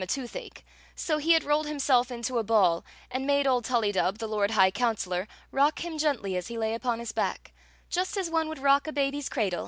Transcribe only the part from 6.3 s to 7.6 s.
as he lay upon his back,